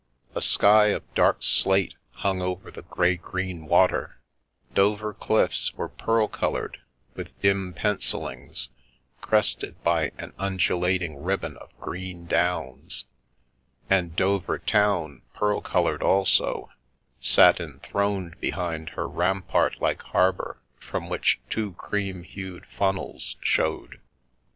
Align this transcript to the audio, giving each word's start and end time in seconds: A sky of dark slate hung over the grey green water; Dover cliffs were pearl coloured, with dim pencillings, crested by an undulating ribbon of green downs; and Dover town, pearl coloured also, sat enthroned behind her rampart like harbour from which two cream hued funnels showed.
A 0.33 0.41
sky 0.41 0.87
of 0.87 1.03
dark 1.13 1.43
slate 1.43 1.93
hung 2.11 2.41
over 2.41 2.71
the 2.71 2.81
grey 2.81 3.17
green 3.17 3.67
water; 3.67 4.19
Dover 4.73 5.13
cliffs 5.13 5.75
were 5.75 5.89
pearl 5.89 6.27
coloured, 6.27 6.79
with 7.13 7.39
dim 7.39 7.71
pencillings, 7.75 8.69
crested 9.21 9.79
by 9.83 10.11
an 10.17 10.33
undulating 10.39 11.21
ribbon 11.21 11.55
of 11.57 11.69
green 11.79 12.25
downs; 12.25 13.05
and 13.91 14.15
Dover 14.15 14.57
town, 14.57 15.21
pearl 15.35 15.61
coloured 15.61 16.01
also, 16.01 16.71
sat 17.19 17.59
enthroned 17.59 18.39
behind 18.41 18.89
her 18.97 19.07
rampart 19.07 19.79
like 19.79 20.01
harbour 20.01 20.57
from 20.79 21.09
which 21.09 21.39
two 21.47 21.73
cream 21.73 22.23
hued 22.23 22.65
funnels 22.65 23.35
showed. 23.39 24.01